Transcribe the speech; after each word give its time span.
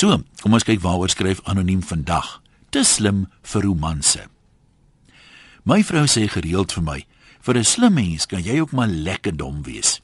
So, 0.00 0.16
kom 0.40 0.54
ons 0.56 0.64
kyk 0.64 0.80
waaroor 0.80 1.10
skryf 1.12 1.42
anoniem 1.50 1.82
vandag. 1.84 2.38
Te 2.72 2.80
slim 2.88 3.26
vir 3.44 3.66
romanse. 3.66 4.22
My 5.68 5.82
vrou 5.84 6.06
sê 6.08 6.22
gereeld 6.24 6.72
vir 6.72 6.84
my, 6.86 7.00
vir 7.44 7.58
'n 7.58 7.64
slim 7.64 7.94
mens 7.94 8.24
kan 8.26 8.40
jy 8.40 8.60
ook 8.60 8.72
maar 8.72 8.88
lekker 8.88 9.36
dom 9.36 9.62
wees. 9.62 10.00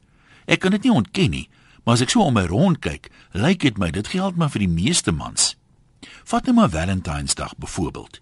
Ek 0.47 0.61
kan 0.61 0.73
dit 0.73 0.83
nie 0.83 0.93
ontken 0.93 1.31
nie, 1.31 1.49
maar 1.85 1.95
as 1.95 2.03
ek 2.03 2.11
so 2.11 2.21
om 2.21 2.35
my 2.35 2.45
rond 2.45 2.81
kyk, 2.81 3.09
lyk 3.33 3.61
dit 3.61 3.79
my 3.79 3.91
dit 3.91 4.07
geld 4.07 4.37
maar 4.37 4.51
vir 4.51 4.59
die 4.59 4.75
meeste 4.85 5.13
mans. 5.13 5.57
Vat 6.25 6.45
net 6.45 6.55
maar 6.55 6.69
Valentynsdag 6.69 7.57
byvoorbeeld. 7.57 8.21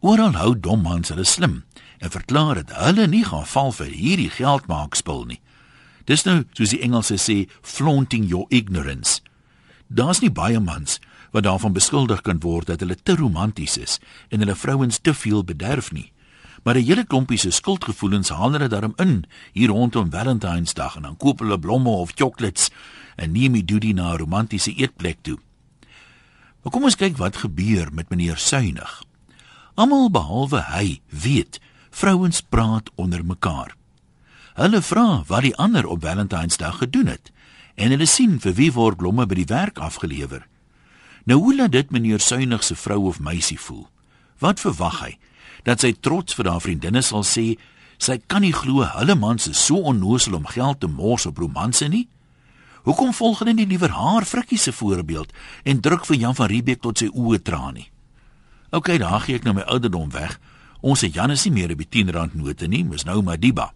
Oral 0.00 0.36
hou 0.36 0.54
dom 0.54 0.82
mans 0.82 1.08
hulle 1.08 1.24
slim 1.24 1.64
en 1.98 2.10
verklaar 2.10 2.54
dat 2.54 2.76
hulle 2.76 3.06
nie 3.06 3.24
gaan 3.24 3.46
val 3.46 3.72
vir 3.72 3.86
hierdie 3.90 4.30
geldmaak 4.30 4.94
spul 4.94 5.24
nie. 5.24 5.40
Dis 6.04 6.24
nou 6.24 6.44
soos 6.52 6.70
die 6.70 6.82
Engelse 6.82 7.18
sê 7.18 7.48
flaunting 7.62 8.28
your 8.28 8.46
ignorance. 8.50 9.20
Daar's 9.88 10.20
nie 10.20 10.30
baie 10.30 10.60
mans 10.60 11.00
wat 11.30 11.42
daarvan 11.42 11.72
beskuldig 11.72 12.20
kan 12.20 12.40
word 12.40 12.66
dat 12.66 12.80
hulle 12.80 12.96
te 13.02 13.16
romanties 13.16 13.76
is 13.76 13.98
en 14.28 14.38
hulle 14.38 14.56
vrouens 14.56 14.98
te 14.98 15.14
veel 15.14 15.44
bederf 15.44 15.92
nie. 15.92 16.12
Maar 16.62 16.76
'n 16.76 16.84
hele 16.84 17.04
klompie 17.04 17.38
se 17.38 17.50
skuldgevoelens 17.50 18.28
haal 18.28 18.52
hulle 18.52 18.68
daarom 18.68 18.92
in 18.96 19.24
hier 19.52 19.68
rondom 19.68 20.10
Valentynsdag 20.10 20.96
en 20.96 21.02
dan 21.02 21.16
koop 21.16 21.38
hulle 21.38 21.58
blomme 21.58 21.88
of 21.88 22.12
chocolates 22.14 22.70
en 23.16 23.32
neem 23.32 23.52
die 23.52 23.64
doodie 23.64 23.94
na 23.94 24.12
'n 24.12 24.18
romantiese 24.18 24.74
eetplek 24.74 25.18
toe. 25.22 25.38
Maar 26.62 26.72
kom 26.72 26.84
ons 26.84 26.96
kyk 26.96 27.16
wat 27.16 27.36
gebeur 27.36 27.92
met 27.92 28.08
meneer 28.08 28.36
Suinig. 28.36 29.02
Almal 29.74 30.10
behalwe 30.10 30.62
hy 30.62 31.00
weet 31.08 31.60
vrouens 31.90 32.40
praat 32.40 32.90
onder 32.94 33.24
mekaar. 33.24 33.76
Hulle 34.54 34.82
vra 34.82 35.22
wat 35.26 35.42
die 35.42 35.56
ander 35.56 35.86
op 35.86 36.02
Valentynsdag 36.02 36.78
gedoen 36.78 37.06
het 37.06 37.32
en 37.74 37.90
hulle 37.90 38.06
sien 38.06 38.40
vir 38.40 38.52
wie 38.58 38.72
word 38.72 38.96
blomme 38.96 39.26
by 39.26 39.34
die 39.34 39.50
werk 39.52 39.78
afgelewer. 39.78 40.46
Nou 41.28 41.36
hoe 41.42 41.56
laat 41.56 41.72
dit 41.72 41.90
meneer 41.90 42.20
Suinig 42.24 42.62
se 42.64 42.74
vrou 42.74 43.02
of 43.08 43.20
meisie 43.20 43.58
voel? 43.60 43.84
Wat 44.40 44.60
verwag 44.60 45.00
hy? 45.02 45.10
Dat 45.66 45.82
sy 45.84 45.90
trots 45.92 46.38
vir 46.38 46.48
haar 46.48 46.62
vriendinne 46.64 47.02
sal 47.04 47.26
sê 47.26 47.58
sy 48.00 48.16
kan 48.30 48.40
nie 48.46 48.54
glo 48.54 48.86
hulle 48.94 49.16
mans 49.18 49.50
is 49.50 49.60
so 49.60 49.82
onnoosel 49.90 50.38
om 50.38 50.46
geld 50.48 50.80
te 50.80 50.88
mors 50.88 51.26
op 51.28 51.42
romanse 51.42 51.90
nie? 51.92 52.06
Hoekom 52.86 53.12
volg 53.12 53.42
hulle 53.42 53.52
nie 53.58 53.66
liewer 53.68 53.92
haar 53.92 54.24
frikkie 54.24 54.56
se 54.58 54.72
voorbeeld 54.72 55.34
en 55.68 55.82
druk 55.84 56.06
vir 56.08 56.16
Jan 56.22 56.38
van 56.38 56.48
Riebeeck 56.48 56.80
tot 56.86 57.02
sy 57.02 57.10
oë 57.12 57.42
traan 57.44 57.76
nie? 57.76 57.88
OK, 58.72 58.94
daar 59.02 59.20
gee 59.26 59.36
ek 59.36 59.44
nou 59.44 59.58
my 59.58 59.66
ouderdom 59.68 60.08
weg. 60.14 60.38
Ons 60.80 61.04
se 61.04 61.12
Jan 61.12 61.34
is 61.34 61.44
nie 61.44 61.58
meer 61.58 61.74
op 61.74 61.82
die 61.84 61.90
10 61.98 62.14
rand 62.16 62.38
note 62.40 62.68
nie, 62.72 62.86
mos 62.88 63.04
nou 63.04 63.20
Madiba. 63.26 63.74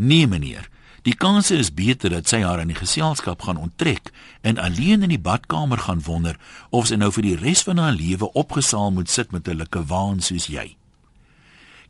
Nee 0.00 0.24
meneer, 0.30 0.70
Die 1.08 1.16
kans 1.16 1.48
is 1.50 1.70
beter 1.72 2.12
dat 2.12 2.28
sy 2.28 2.42
haar 2.44 2.60
aan 2.60 2.68
die 2.68 2.76
geselskap 2.76 3.46
gaan 3.46 3.56
onttrek 3.56 4.10
en 4.44 4.58
alleen 4.60 5.06
in 5.06 5.12
die 5.14 5.20
badkamer 5.28 5.80
gaan 5.86 6.02
wonder 6.04 6.36
of 6.68 6.90
sy 6.90 6.98
nou 7.00 7.08
vir 7.16 7.24
die 7.24 7.38
res 7.40 7.62
van 7.64 7.80
haar 7.80 7.94
lewe 7.96 8.28
opgesaal 8.36 8.92
moet 8.92 9.08
sit 9.08 9.32
met 9.32 9.48
'n 9.48 9.56
lekker 9.56 9.86
waan 9.88 10.20
soos 10.20 10.50
jy. 10.52 10.76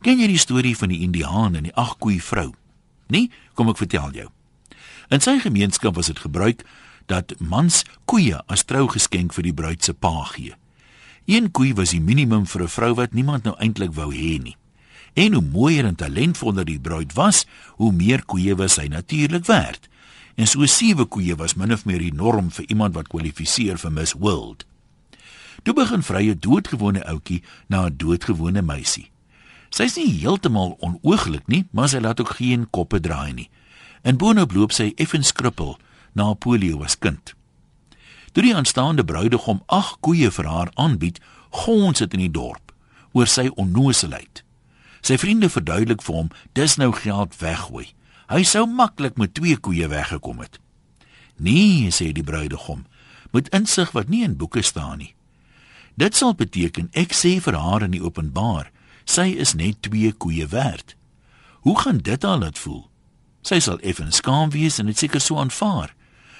Ken 0.01 0.19
jy 0.19 0.27
die 0.27 0.39
storie 0.39 0.77
van 0.77 0.89
die 0.89 1.01
Indiaan 1.03 1.55
en 1.55 1.63
die 1.63 1.75
ag 1.75 1.97
koei 1.97 2.21
vrou? 2.21 2.53
Nee, 3.07 3.29
kom 3.53 3.69
ek 3.69 3.77
vertel 3.83 4.11
jou. 4.11 4.29
In 5.09 5.19
sy 5.19 5.39
gemeenskap 5.39 5.95
was 5.95 6.07
dit 6.07 6.19
gebruik 6.19 6.63
dat 7.05 7.35
mans 7.39 7.83
koeie 8.05 8.39
as 8.47 8.63
trougeskenk 8.63 9.33
vir 9.33 9.43
die 9.43 9.53
bruid 9.53 9.83
se 9.83 9.93
pa 9.93 10.23
gee. 10.23 10.55
Een 11.25 11.51
koei 11.51 11.73
was 11.73 11.89
die 11.89 12.01
minimum 12.01 12.45
vir 12.45 12.61
'n 12.61 12.67
vrou 12.67 12.93
wat 12.93 13.13
niemand 13.13 13.43
nou 13.43 13.55
eintlik 13.57 13.93
wou 13.93 14.13
hê 14.13 14.39
nie. 14.41 14.58
En 15.13 15.33
hoe 15.33 15.43
mooier 15.43 15.85
en 15.85 15.95
talentvoller 15.95 16.65
die 16.65 16.79
bruid 16.79 17.13
was, 17.13 17.45
hoe 17.75 17.91
meer 17.91 18.25
koeie 18.25 18.55
was 18.55 18.73
sy 18.73 18.87
natuurlik 18.87 19.45
werd. 19.45 19.89
En 20.35 20.47
so 20.47 20.65
sewe 20.65 21.05
koeie 21.05 21.35
was 21.35 21.55
min 21.55 21.73
of 21.73 21.85
meer 21.85 21.99
die 21.99 22.13
norm 22.13 22.51
vir 22.51 22.65
iemand 22.69 22.95
wat 22.95 23.07
kwalifiseer 23.07 23.77
vir 23.77 23.91
Miss 23.91 24.13
World. 24.13 24.65
Toe 25.63 25.73
begin 25.73 26.03
vrye 26.03 26.35
doodgewone 26.39 27.03
ouetjie 27.03 27.43
na 27.67 27.85
'n 27.85 27.97
doodgewone 27.97 28.61
meisie. 28.61 29.11
Sy's 29.69 29.95
nie 29.95 30.19
heeltemal 30.19 30.77
onooglik 30.79 31.47
nie, 31.47 31.67
maar 31.71 31.89
sy 31.89 31.99
laat 31.99 32.19
ook 32.19 32.35
geen 32.39 32.69
koppe 32.69 32.99
draai 32.99 33.33
nie. 33.33 33.49
In 34.01 34.17
boonop 34.17 34.53
loop 34.55 34.71
sy 34.71 34.93
effens 34.95 35.27
skrippel 35.27 35.77
na 36.13 36.33
polio 36.33 36.83
as 36.83 36.97
kind. 36.97 37.33
Toe 38.31 38.43
die 38.43 38.55
aanstaande 38.55 39.05
bruidegom 39.05 39.61
ag 39.67 39.97
koeie 39.99 40.31
vir 40.31 40.45
haar 40.45 40.71
aanbied, 40.75 41.19
gons 41.49 41.99
dit 41.99 42.13
in 42.13 42.19
die 42.19 42.31
dorp 42.31 42.73
oor 43.11 43.27
sy 43.27 43.49
onnooselheid. 43.55 44.43
Sy 45.01 45.17
vriende 45.17 45.49
verduidelik 45.49 46.01
vir 46.01 46.15
hom 46.15 46.29
dis 46.53 46.75
nou 46.77 46.91
geld 46.93 47.37
weggooi. 47.39 47.87
Hy 48.29 48.43
sou 48.43 48.65
maklik 48.67 49.17
met 49.17 49.33
twee 49.33 49.57
koeie 49.57 49.87
weggekom 49.87 50.39
het. 50.39 50.59
Nee, 51.39 51.89
sê 51.91 52.11
die 52.13 52.23
bruidegom, 52.23 52.85
met 53.31 53.49
insig 53.55 53.91
wat 53.95 54.09
nie 54.09 54.23
in 54.23 54.37
boeke 54.37 54.61
staan 54.61 54.99
nie. 54.99 55.13
Dit 55.99 56.15
sal 56.15 56.35
beteken 56.35 56.91
ek 56.93 57.15
sê 57.15 57.39
vir 57.43 57.57
haar 57.59 57.83
in 57.87 57.95
die 57.95 58.03
openbaar, 58.03 58.69
sy 59.05 59.31
is 59.39 59.55
net 59.57 59.81
twee 59.87 60.11
koeie 60.11 60.47
werd. 60.47 60.95
Hoe 61.65 61.79
gaan 61.79 61.97
dit 62.03 62.23
al 62.23 62.43
laat 62.43 62.59
voel? 62.59 62.85
Sy 63.41 63.59
sal 63.63 63.79
effens 63.79 64.19
skaam 64.21 64.51
wees 64.53 64.79
en 64.79 64.91
dit 64.91 64.97
seker 64.97 65.23
so 65.23 65.39
aanvaar. 65.39 65.95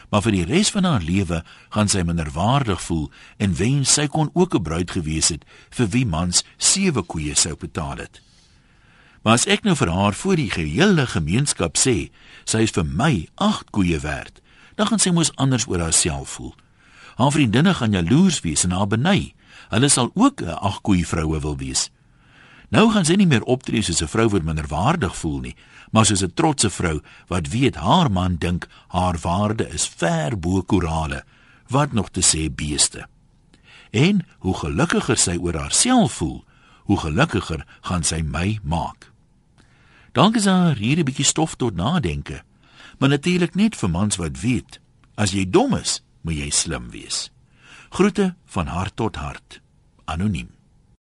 Maar 0.09 0.23
vir 0.25 0.35
die 0.37 0.45
res 0.49 0.71
van 0.73 0.87
haar 0.87 1.03
lewe 1.05 1.41
gaan 1.75 1.91
sy 1.91 2.01
minderwaardig 2.05 2.81
voel 2.81 3.09
en 3.37 3.57
wens 3.59 3.93
sy 3.93 4.07
kon 4.07 4.31
ook 4.33 4.55
'n 4.55 4.63
bruid 4.63 4.91
gewees 4.91 5.29
het 5.29 5.45
vir 5.69 5.87
wie 5.87 6.05
mans 6.05 6.43
sewe 6.57 7.03
koeie 7.03 7.35
sou 7.35 7.55
betaal 7.55 7.97
het. 7.97 8.21
Maar 9.21 9.33
as 9.33 9.45
ek 9.45 9.63
nou 9.67 9.75
vir 9.75 9.91
haar 9.91 10.13
voor 10.13 10.35
die 10.39 10.51
gehele 10.51 11.05
gemeenskap 11.07 11.77
sê, 11.77 12.09
sy 12.45 12.63
is 12.63 12.71
vir 12.71 12.85
my 12.87 13.27
8 13.35 13.69
koeie 13.75 13.99
werd, 13.99 14.41
dan 14.75 14.87
gaan 14.87 14.99
sy 15.03 15.11
mos 15.11 15.33
anders 15.35 15.67
oor 15.67 15.83
haarself 15.83 16.37
voel. 16.39 16.55
Haar 17.19 17.31
vriendinne 17.35 17.73
gaan 17.75 17.91
jaloers 17.91 18.39
wees 18.45 18.63
en 18.63 18.71
haar 18.71 18.87
beny. 18.87 19.33
Hulle 19.69 19.89
sal 19.89 20.11
ook 20.15 20.41
'n 20.41 20.55
8 20.55 20.81
koeie 20.81 21.07
vroue 21.07 21.39
wil 21.39 21.57
wees. 21.57 21.89
Nou 22.69 22.91
gaan 22.91 23.05
sy 23.05 23.15
nie 23.17 23.27
meer 23.27 23.43
optree 23.43 23.81
soos 23.81 24.01
'n 24.01 24.07
vrou 24.07 24.29
wat 24.29 24.43
minderwaardig 24.43 25.15
voel 25.17 25.39
nie, 25.39 25.55
maar 25.91 26.05
soos 26.05 26.23
'n 26.23 26.33
trotse 26.33 26.69
vrou 26.69 27.01
wat 27.27 27.47
weet 27.47 27.75
haar 27.75 28.11
man 28.11 28.35
dink 28.35 28.67
haar 28.87 29.17
waarde 29.21 29.69
is 29.69 29.87
ver 29.87 30.39
bo 30.39 30.61
korale, 30.61 31.23
wat 31.67 31.91
nog 31.91 32.09
te 32.09 32.21
sê 32.21 32.49
beeste. 32.55 33.07
En 33.91 34.25
hoe 34.39 34.53
gelukkiger 34.53 35.17
sy 35.17 35.37
oor 35.37 35.57
haarself 35.57 36.11
voel, 36.11 36.43
hoe 36.83 36.97
gelukkiger 36.97 37.65
gaan 37.81 38.03
sy 38.03 38.21
my 38.21 38.59
maak. 38.63 39.08
Dank 40.11 40.35
is 40.35 40.43
daar 40.43 40.75
hier 40.75 40.97
'n 40.97 41.03
bietjie 41.03 41.25
stof 41.25 41.55
tot 41.55 41.75
nadenke. 41.75 42.43
Maar 42.97 43.09
natuurlik 43.09 43.55
net 43.55 43.75
vir 43.75 43.89
mans 43.89 44.15
wat 44.15 44.39
weet, 44.39 44.79
as 45.15 45.31
jy 45.31 45.49
dom 45.49 45.75
is, 45.75 46.01
moet 46.21 46.35
jy 46.35 46.49
slim 46.49 46.89
wees. 46.89 47.31
Groete 47.89 48.35
van 48.45 48.67
hart 48.67 48.95
tot 48.95 49.15
hart. 49.15 49.61
Anoniem. 50.05 50.58